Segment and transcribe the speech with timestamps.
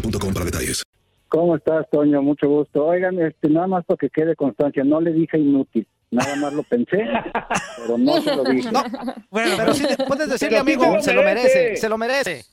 [0.00, 0.82] boostmobile.com para detalles.
[1.28, 2.22] ¿Cómo estás, Toño?
[2.22, 2.86] Mucho gusto.
[2.86, 6.62] Oigan, este, nada más para que quede constancia, no le dije inútil, nada más lo
[6.62, 7.04] pensé,
[7.78, 8.68] pero no se lo dije.
[9.30, 12.44] Bueno, pero sí puedes decirle, amigo, se lo merece, se lo merece.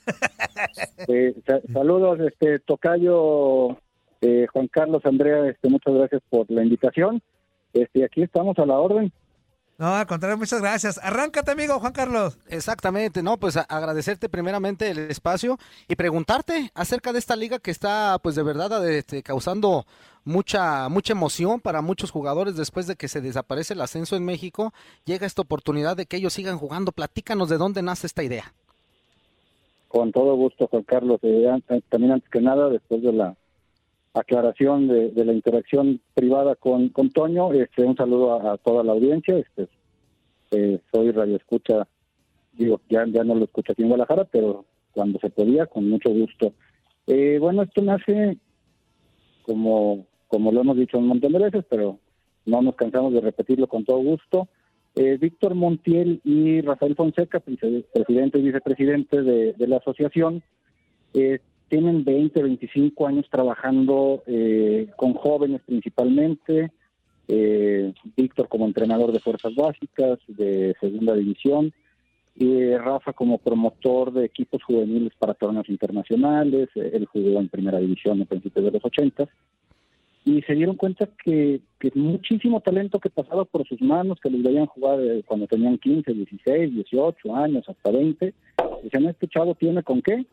[1.07, 3.77] Eh, sa- saludos, este, Tocayo,
[4.21, 7.21] eh, Juan Carlos, Andrea, este, muchas gracias por la invitación.
[7.73, 9.11] Este, aquí estamos a la orden.
[9.83, 10.97] No, al contrario, muchas gracias.
[11.03, 12.37] Arráncate, amigo Juan Carlos.
[12.47, 15.57] Exactamente, no, pues agradecerte primeramente el espacio
[15.89, 19.85] y preguntarte acerca de esta liga que está, pues de verdad, este, causando
[20.23, 24.73] mucha, mucha emoción para muchos jugadores después de que se desaparece el ascenso en México.
[25.03, 26.93] Llega esta oportunidad de que ellos sigan jugando.
[26.93, 28.53] Platícanos de dónde nace esta idea.
[29.89, 31.19] Con todo gusto, Juan Carlos.
[31.23, 33.35] Eh, también antes que nada, después de la
[34.13, 38.93] aclaración de, de la interacción privada con, con Toño, este, un saludo a, toda la
[38.93, 39.37] audiencia.
[39.37, 39.67] Este,
[40.51, 41.87] eh, soy Radio Escucha,
[42.53, 46.11] digo, ya, ya no lo escucho aquí en Guadalajara, pero cuando se podía, con mucho
[46.11, 46.53] gusto.
[47.07, 48.37] Eh, bueno, esto nace
[49.43, 51.99] como, como lo hemos dicho un montón de veces, pero
[52.45, 54.47] no nos cansamos de repetirlo con todo gusto.
[54.95, 60.43] Eh, Víctor Montiel y Rafael Fonseca, presidente y vicepresidente de, de la asociación,
[61.15, 61.39] eh,
[61.73, 66.71] tienen 20, 25 años trabajando eh, con jóvenes principalmente.
[67.27, 71.73] Eh, Víctor como entrenador de fuerzas básicas, de segunda división,
[72.35, 76.69] y Rafa como promotor de equipos juveniles para torneos internacionales.
[76.75, 79.27] Eh, Él jugó en primera división a principios de los 80
[80.25, 84.43] y se dieron cuenta que, que muchísimo talento que pasaba por sus manos, que los
[84.43, 88.31] veían jugar eh, cuando tenían 15, 16, 18 años, hasta 20,
[88.83, 90.23] decían, este chavo tiene con qué.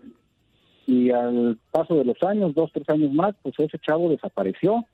[0.91, 4.85] Y al paso de los años, dos, tres años más, pues ese chavo desapareció,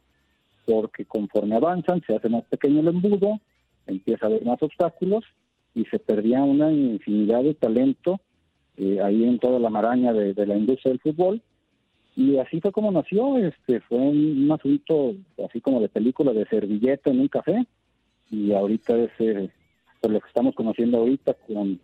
[0.66, 3.40] porque conforme avanzan se hace más pequeño el embudo,
[3.86, 5.24] empieza a haber más obstáculos
[5.74, 8.20] y se perdía una infinidad de talento
[8.76, 11.40] eh, ahí en toda la maraña de, la industria del fútbol.
[12.14, 15.14] Y así fue como nació, este fue un, un asunto
[15.48, 17.66] así como de película de servilleta en un café
[18.30, 19.50] y ahorita es eh,
[20.02, 21.80] por lo que estamos conociendo ahorita con,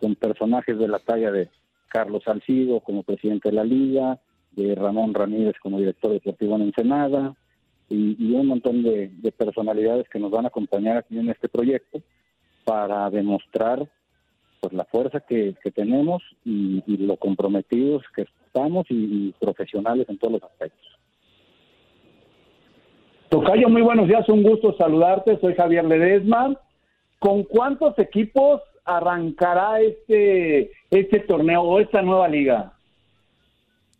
[0.00, 1.48] con personajes de la talla de
[1.92, 4.18] Carlos Salcido como presidente de la liga,
[4.52, 7.34] de Ramón Ramírez como director deportivo en Ensenada
[7.88, 12.00] y, un montón de, de personalidades que nos van a acompañar aquí en este proyecto
[12.64, 13.86] para demostrar
[14.60, 20.18] pues la fuerza que, tenemos y, y lo comprometidos que estamos y, y profesionales en
[20.18, 20.86] todos los aspectos.
[23.28, 26.54] Tocayo, muy buenos días, un gusto saludarte, soy Javier Ledesma.
[27.18, 32.72] ¿Con cuántos equipos arrancará este, este torneo o esta nueva liga?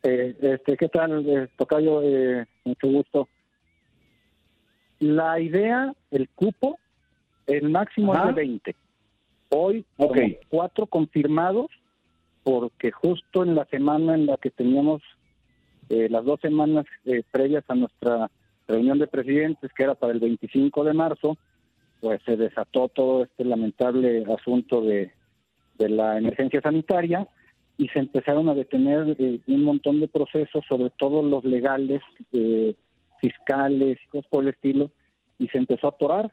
[0.02, 2.02] Eh, este, ¿Qué tal, eh, Tocayo?
[2.02, 3.28] Eh, mucho gusto.
[4.98, 6.78] La idea, el cupo,
[7.46, 8.28] el máximo Ajá.
[8.30, 8.76] es de 20.
[9.48, 10.16] Hoy, Ok.
[10.16, 11.66] como cuatro confirmados,
[12.42, 15.02] porque justo en la semana en la que teníamos
[15.88, 18.30] eh, las dos semanas eh, previas a nuestra
[18.68, 21.38] reunión de presidentes, que era para el 25 de marzo,
[22.00, 25.12] pues se desató todo este lamentable asunto de,
[25.78, 27.26] de la emergencia sanitaria
[27.78, 32.02] y se empezaron a detener eh, un montón de procesos, sobre todo los legales,
[32.32, 32.74] eh,
[33.20, 34.90] fiscales cosas por el estilo,
[35.38, 36.32] y se empezó a atorar.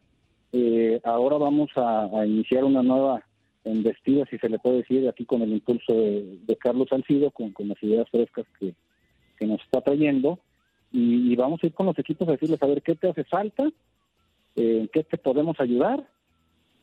[0.52, 3.24] Eh, ahora vamos a, a iniciar una nueva
[3.66, 7.52] investida, si se le puede decir, aquí con el impulso de, de Carlos Salcido, con,
[7.52, 8.74] con las ideas frescas que,
[9.38, 10.40] que nos está trayendo,
[10.92, 13.24] y, y vamos a ir con los equipos a decirles, a ver, ¿qué te hace
[13.24, 13.64] falta?
[14.56, 16.08] Eh, ¿En qué te podemos ayudar?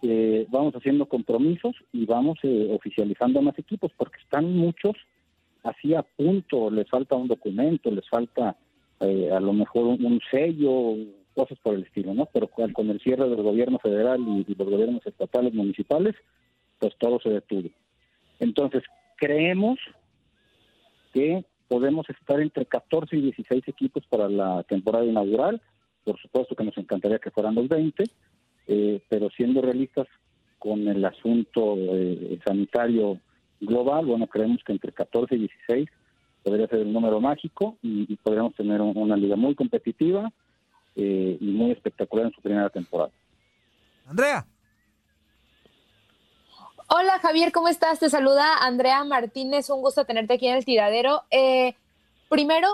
[0.02, 4.94] Eh, vamos haciendo compromisos y vamos eh, oficializando más equipos, porque están muchos
[5.62, 8.56] así a punto, les falta un documento, les falta
[9.00, 10.94] eh, a lo mejor un, sello,
[11.34, 12.26] cosas por el estilo, ¿no?
[12.26, 16.14] Pero con, el cierre del gobierno federal y, y los gobiernos estatales, municipales,
[16.78, 17.68] pues todo se detuvo.
[18.38, 18.82] Entonces,
[19.16, 19.78] creemos
[21.12, 25.60] que podemos estar entre 14 y 16 equipos para la temporada inaugural.
[26.04, 28.04] Por supuesto que nos encantaría que fueran los 20,
[28.66, 30.06] eh, pero siendo realistas
[30.58, 33.20] con el asunto eh, sanitario
[33.60, 35.88] global, bueno, creemos que entre 14 y 16
[36.42, 40.30] podría ser el número mágico y, y podríamos tener un- una liga muy competitiva
[40.94, 43.10] eh, y muy espectacular en su primera temporada.
[44.06, 44.46] Andrea.
[46.88, 47.98] Hola Javier, ¿cómo estás?
[47.98, 51.22] Te saluda Andrea Martínez, un gusto tenerte aquí en el tiradero.
[51.30, 51.74] Eh,
[52.28, 52.68] primero,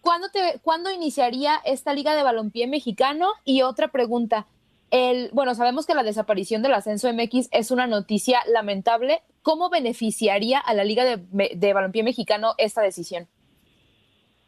[0.00, 3.28] ¿cuándo, te, ¿cuándo iniciaría esta liga de balompié mexicano?
[3.44, 4.46] Y otra pregunta,
[4.90, 9.22] el, bueno, sabemos que la desaparición del ascenso MX es una noticia lamentable.
[9.42, 11.18] ¿Cómo beneficiaría a la liga de,
[11.54, 13.28] de balompié mexicano esta decisión?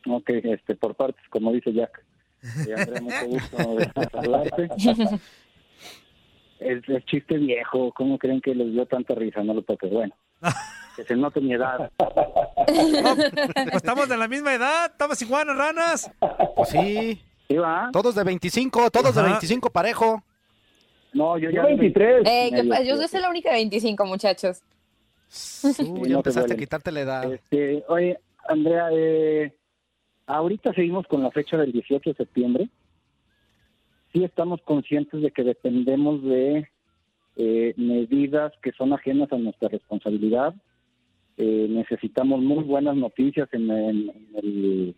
[0.08, 2.04] Ok, este, por partes, como dice Jack.
[2.66, 4.69] Eh, Andrea, mucho gusto de saludarte.
[6.58, 9.43] Es, es chiste viejo, ¿cómo creen que les dio tanta risa?
[9.43, 10.14] No lo toques, bueno.
[10.96, 11.88] Que se note mi edad.
[11.96, 16.10] Pues estamos de la misma edad, estamos iguanas, ranas.
[16.56, 17.22] Pues sí.
[17.46, 17.90] ¿Sí va?
[17.93, 19.31] Todos de 25, todos de Ajá.
[19.31, 20.25] 25 parejo.
[21.12, 21.64] No, yo ya...
[21.64, 22.22] 23.
[22.26, 24.62] Eh, que- medio, yo soy la única de 25, muchachos.
[25.78, 27.32] Ya no te empezaste a quitarte la edad.
[27.32, 28.18] Este, oye,
[28.48, 29.52] Andrea, eh,
[30.26, 32.68] ahorita seguimos con la fecha del 18 de septiembre.
[34.12, 36.68] Sí estamos conscientes de que dependemos de
[37.36, 40.54] eh, medidas que son ajenas a nuestra responsabilidad.
[41.36, 44.96] Eh, necesitamos muy buenas noticias en, en- en el,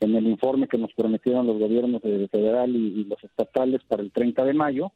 [0.00, 4.02] en el informe que nos prometieron los gobiernos de- federal y, y los estatales para
[4.02, 4.92] el 30 de mayo.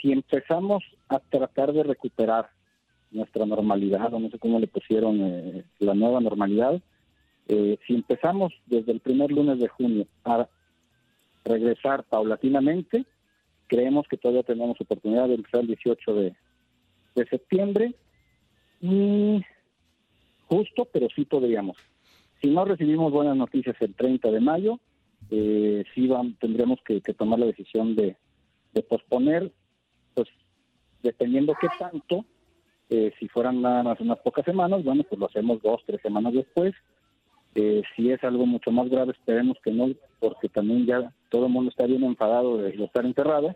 [0.00, 2.50] Si empezamos a tratar de recuperar
[3.10, 6.80] nuestra normalidad, o no sé cómo le pusieron eh, la nueva normalidad,
[7.48, 10.48] eh, si empezamos desde el primer lunes de junio a
[11.44, 13.04] regresar paulatinamente,
[13.66, 16.34] creemos que todavía tenemos oportunidad de empezar el 18 de,
[17.28, 17.94] septiembre
[18.80, 19.42] y
[20.48, 21.76] justo, pero sí podríamos.
[22.40, 24.80] Si no recibimos buenas noticias el 30 de mayo,
[25.30, 28.16] eh, sí vam- tendremos que, tomar la decisión de,
[28.88, 29.52] posponer,
[31.02, 32.24] dependiendo qué tanto,
[32.90, 36.32] eh, si fueran nada más unas pocas semanas, bueno, pues lo hacemos dos, tres semanas
[36.32, 36.74] después.
[37.54, 39.88] Eh, si es algo mucho más grave, esperemos que no,
[40.18, 43.54] porque también ya todo el mundo está bien enfadado de estar encerrado.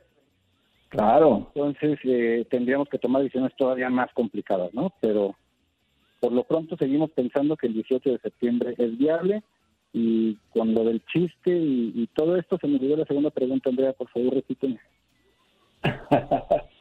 [0.88, 1.50] Claro.
[1.54, 4.92] Entonces eh, tendríamos que tomar decisiones todavía más complicadas, ¿no?
[5.00, 5.34] Pero
[6.20, 9.42] por lo pronto seguimos pensando que el 18 de septiembre es viable
[9.92, 13.70] y con lo del chiste y, y todo esto se me olvidó la segunda pregunta,
[13.70, 14.78] Andrea, por favor, repíteme.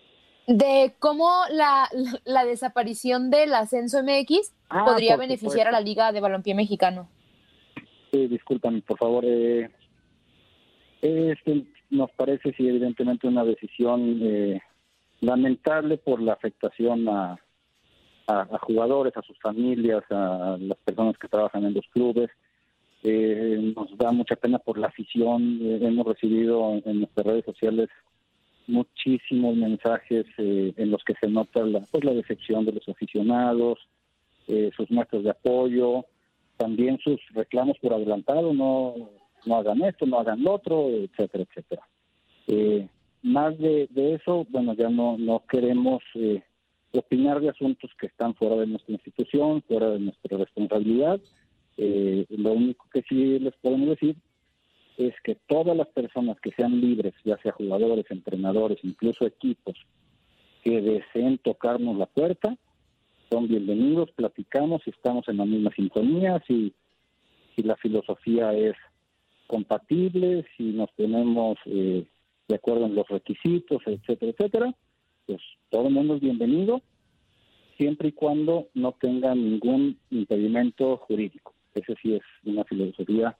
[0.47, 1.89] De cómo la,
[2.25, 7.07] la desaparición del ascenso MX Ah, podría beneficiar a la liga de balompié mexicano.
[8.11, 9.23] Sí, discúlpame, por favor.
[9.23, 9.69] Eh,
[11.01, 14.61] este nos parece, sí, evidentemente una decisión eh,
[15.21, 17.37] lamentable por la afectación a,
[18.25, 22.31] a, a jugadores, a sus familias, a las personas que trabajan en los clubes.
[23.03, 25.59] Eh, nos da mucha pena por la afición.
[25.61, 27.89] Eh, hemos recibido en nuestras redes sociales
[28.67, 33.79] muchísimos mensajes eh, en los que se nota la, pues, la decepción de los aficionados,
[34.47, 36.05] eh, sus muestras de apoyo,
[36.57, 38.95] también sus reclamos por adelantado, no,
[39.45, 41.87] no hagan esto, no hagan lo otro, etcétera, etcétera.
[42.47, 42.87] Eh,
[43.21, 46.43] más de, de eso, bueno, ya no, no queremos eh,
[46.93, 51.19] opinar de asuntos que están fuera de nuestra institución, fuera de nuestra responsabilidad.
[51.77, 54.15] Eh, lo único que sí les podemos decir
[54.97, 59.75] es que todas las personas que sean libres, ya sea jugadores, entrenadores, incluso equipos,
[60.63, 62.55] que deseen tocarnos la puerta,
[63.29, 66.73] son bienvenidos, platicamos, si estamos en la misma sintonía, si,
[67.55, 68.75] si la filosofía es
[69.47, 72.05] compatible, si nos ponemos eh,
[72.47, 74.75] de acuerdo en los requisitos, etcétera, etcétera,
[75.25, 76.81] pues todo el mundo es bienvenido,
[77.77, 81.53] siempre y cuando no tenga ningún impedimento jurídico.
[81.73, 83.35] Ese sí es una filosofía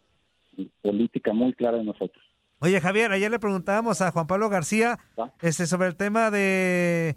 [0.81, 2.23] política muy clara de nosotros.
[2.59, 4.97] Oye, Javier, ayer le preguntábamos a Juan Pablo García
[5.41, 7.15] este, sobre el tema de,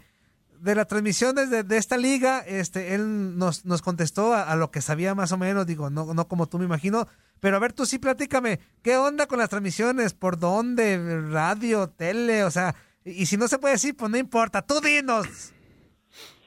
[0.59, 2.39] de la transmisión desde de esta liga.
[2.45, 6.13] Este, él nos, nos contestó a, a, lo que sabía más o menos, digo, no,
[6.13, 7.07] no como tú me imagino.
[7.39, 10.13] Pero a ver, tú sí platícame, ¿qué onda con las transmisiones?
[10.13, 11.21] ¿Por dónde?
[11.29, 11.87] ¿Radio?
[11.91, 12.43] ¿Tele?
[12.43, 12.75] O sea,
[13.05, 15.53] y si no se puede decir, pues no importa, tú dinos.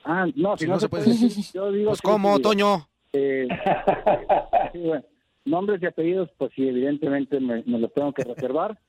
[0.04, 1.28] Ah, no, si, Si no, no se se puede decir.
[1.28, 2.88] decir, yo digo Pues cómo, Toño.
[3.12, 3.46] eh,
[4.72, 5.04] sí, bueno,
[5.44, 8.78] nombres y apellidos, pues sí, evidentemente me, me los tengo que reservar.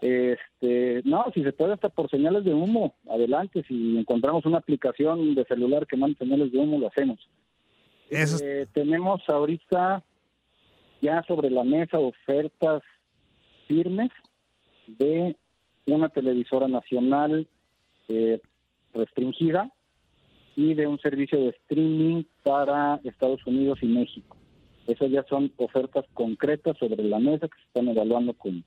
[0.00, 3.64] Este, no, si se puede hasta por señales de humo, adelante.
[3.66, 7.18] Si encontramos una aplicación de celular que manda señales de humo, lo hacemos.
[8.10, 10.04] Eso es- Eh, tenemos ahorita
[11.00, 12.82] ya sobre la mesa ofertas
[13.66, 14.10] firmes
[14.86, 15.36] de
[15.86, 17.46] una televisora nacional
[18.08, 18.42] eh,
[18.92, 19.70] restringida
[20.54, 24.36] y de un servicio de streaming para Estados Unidos y México.
[24.86, 28.64] Esas ya son ofertas concretas sobre la mesa que se están evaluando con,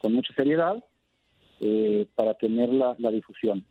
[0.00, 0.82] con mucha seriedad
[1.60, 3.64] eh, para tener la, la difusión.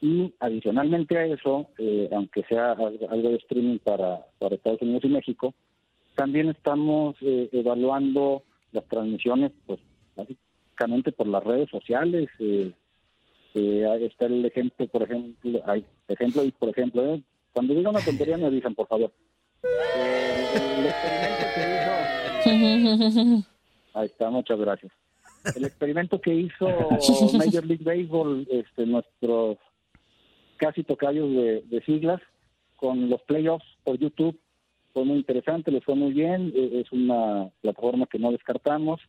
[0.00, 5.08] Y adicionalmente a eso, eh, aunque sea algo, de streaming para, para Estados Unidos y
[5.08, 5.54] México,
[6.14, 9.80] también estamos eh, evaluando las transmisiones, pues
[10.14, 12.28] básicamente por las redes sociales.
[12.38, 12.72] Eh,
[13.54, 17.22] eh, ahí está el ejemplo, por ejemplo, hay ejemplo y por ejemplo, eh,
[17.52, 19.12] cuando diga una tontería me avisan, por favor.
[19.96, 20.30] Eh,
[20.84, 23.34] el experimento que hizo
[23.94, 24.92] Ahí está, muchas gracias.
[25.56, 26.66] El experimento que hizo
[27.38, 29.58] Major League Baseball, este, nuestros
[30.56, 32.20] casi tocayos de, de siglas,
[32.76, 34.38] con los playoffs por YouTube,
[34.92, 39.00] fue muy interesante, les fue muy bien, eh, es una plataforma que no descartamos.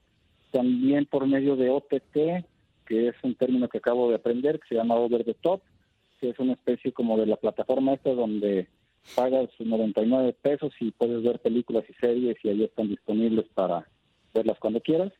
[0.52, 2.46] También por medio de OTT,
[2.86, 5.62] que es un término que acabo de aprender, que se llama Over the Top,
[6.20, 8.68] que es una especie como de la plataforma esta donde
[9.14, 13.88] pagas 99 pesos y puedes ver películas y series y ahí están disponibles para
[14.34, 15.12] verlas cuando quieras.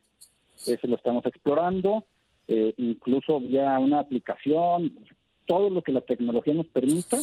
[0.66, 2.04] Ese lo estamos explorando,
[2.48, 4.98] eh, incluso ya una aplicación,
[5.46, 7.18] todo lo que la tecnología nos permita,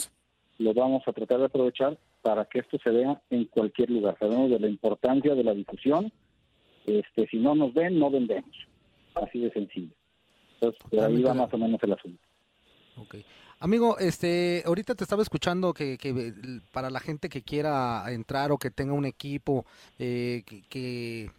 [0.60, 4.17] lo vamos a tratar de aprovechar para que esto se vea en cualquier lugar.
[4.20, 6.12] Sabemos de la importancia de la difusión.
[6.86, 8.55] Este, si no nos ven, no vendemos.
[9.15, 9.93] Así de sencillo.
[10.55, 12.24] Entonces, por ahí va más o menos el asunto.
[13.59, 16.33] Amigo, este, ahorita te estaba escuchando que, que
[16.71, 19.65] para la gente que quiera entrar o que tenga un equipo
[19.97, 21.31] eh, que, que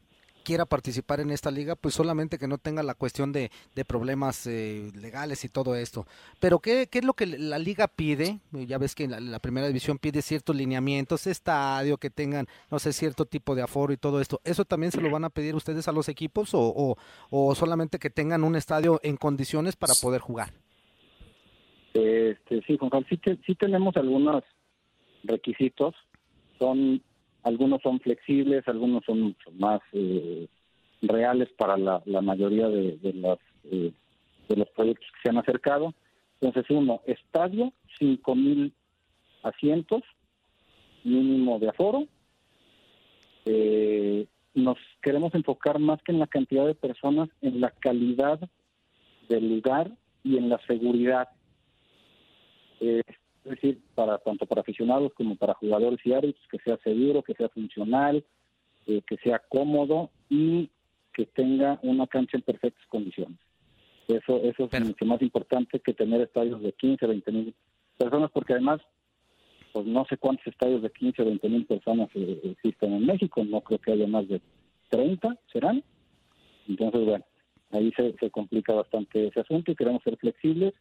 [0.44, 4.46] quiera participar en esta liga, pues solamente que no tenga la cuestión de, de problemas
[4.46, 6.06] eh, legales y todo esto.
[6.38, 8.38] Pero ¿qué, ¿qué es lo que la liga pide?
[8.52, 12.92] Ya ves que la, la primera división pide ciertos lineamientos, estadio, que tengan, no sé,
[12.92, 14.40] cierto tipo de aforo y todo esto.
[14.44, 16.96] ¿Eso también se lo van a pedir ustedes a los equipos o, o,
[17.30, 20.52] o solamente que tengan un estadio en condiciones para poder jugar?
[21.94, 24.42] Este, sí, Juan Carlos, sí, te- sí tenemos algunos
[25.22, 25.94] requisitos.
[26.58, 27.00] Son
[27.44, 30.48] algunos son flexibles, algunos son mucho más eh,
[31.02, 33.38] reales para la, mayoría de, las
[33.70, 33.92] eh,
[34.48, 35.94] de los proyectos que se han acercado.
[36.40, 38.72] Entonces, uno, estadio, cinco mil
[39.42, 40.02] asientos,
[41.04, 42.06] mínimo de aforo.
[43.44, 48.40] Eh, nos queremos enfocar más que en la cantidad de personas, en la calidad
[49.28, 49.90] del lugar
[50.22, 51.28] y en la seguridad.
[52.84, 53.02] Eh,
[53.44, 57.34] es decir, para tanto para aficionados como para jugadores y árbitros, que sea seguro, que
[57.34, 58.24] sea funcional,
[58.86, 60.70] eh, que sea cómodo y
[61.12, 63.38] que tenga una cancha en perfectas condiciones.
[64.08, 67.54] Eso, eso es mucho más importante que tener estadios de 15, 20 mil
[67.96, 68.80] personas, porque además,
[69.72, 73.60] pues no sé cuántos estadios de 15, 20 mil personas eh, existen en México, no
[73.60, 74.40] creo que haya más de
[74.88, 75.82] 30, ¿serán?
[76.68, 77.24] Entonces, bueno,
[77.72, 80.74] ahí se, se complica bastante ese asunto y queremos ser flexibles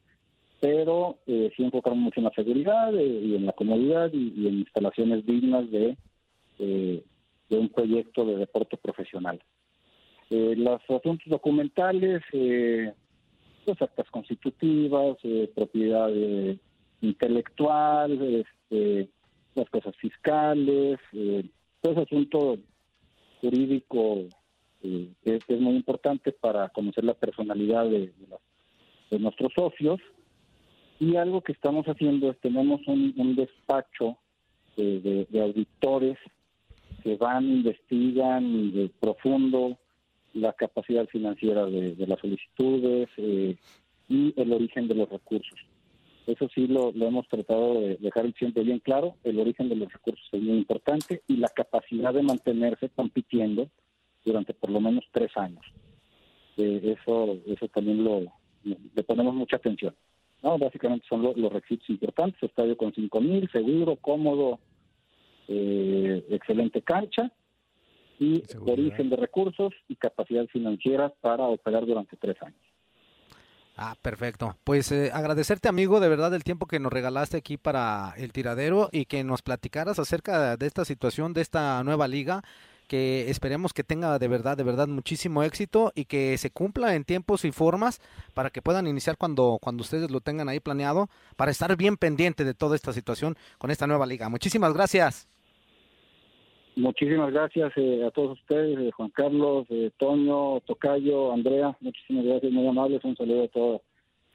[0.63, 4.59] pero eh, sí enfocar mucho en la seguridad eh, y en la comodidad y, en
[4.59, 5.97] instalaciones dignas de,
[6.57, 7.03] eh,
[7.49, 9.43] de un proyecto de deporte profesional.
[10.29, 12.93] Eh, los asuntos documentales, eh,
[13.65, 15.17] pues actas constitutivas,
[15.53, 16.09] propiedad
[17.01, 19.09] intelectual, este,
[19.55, 20.97] las cosas fiscales,
[21.81, 22.57] todo ese asunto
[23.41, 24.29] jurídico
[24.81, 28.13] es, muy importante para conocer la personalidad de
[29.19, 29.99] nuestros socios
[31.03, 34.17] y algo que estamos haciendo es tenemos un, despacho
[34.77, 36.17] de, auditores
[37.03, 39.77] que van, investigan de profundo
[40.33, 43.57] la capacidad financiera de, las solicitudes eh,
[44.07, 45.59] y el origen de los recursos.
[46.25, 49.17] Eso sí lo, lo hemos tratado de dejar siempre bien claro.
[49.25, 53.67] El origen de los recursos es muy importante y la capacidad de mantenerse compitiendo
[54.23, 55.65] durante por lo menos tres años.
[56.55, 58.21] Eh, eso, eso también lo,
[58.63, 59.93] le ponemos mucha atención.
[60.43, 64.59] No, básicamente son lo- los requisitos importantes, estadio con 5.000, seguro, cómodo,
[65.47, 67.31] eh, excelente cancha
[68.19, 72.59] y origen de recursos y capacidad financiera para operar durante tres años.
[73.75, 74.55] Ah, perfecto.
[74.63, 78.89] Pues eh, agradecerte, amigo, de verdad el tiempo que nos regalaste aquí para el tiradero
[78.91, 82.43] y que nos platicaras acerca de esta situación, de esta nueva liga,
[82.87, 87.03] que esperemos que tenga de verdad, de verdad muchísimo éxito y que se cumpla en
[87.03, 88.01] tiempos y formas
[88.33, 92.43] para que puedan iniciar cuando, cuando ustedes lo tengan ahí planeado, para estar bien pendiente
[92.43, 94.29] de toda esta situación con esta nueva liga.
[94.29, 95.27] Muchísimas gracias.
[96.75, 101.77] Muchísimas gracias eh, a todos ustedes, eh, Juan Carlos, eh, Toño, Tocayo, Andrea.
[101.81, 103.03] Muchísimas gracias, muy amables.
[103.03, 103.81] Un saludo a toda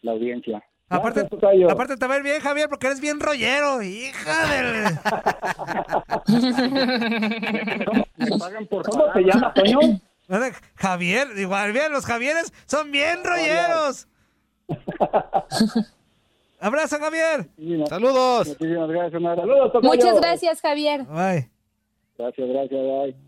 [0.02, 0.62] la audiencia.
[0.90, 4.23] Aparte, Gracias, aparte te va a ir bien, Javier, porque eres bien rollero, hija
[8.71, 9.12] por ¿Cómo pagar.
[9.14, 9.78] se llama, Toño?
[10.76, 14.09] Javier, igual bien, los Javieres son bien rolleros.
[16.61, 17.49] Abrazo, Javier.
[17.88, 18.49] Saludos.
[18.49, 19.23] Muchísimas gracias.
[19.23, 19.73] Saludos.
[19.83, 21.04] Muchas gracias, Javier.
[21.04, 21.50] Bye.
[22.16, 23.27] Gracias, gracias, bye.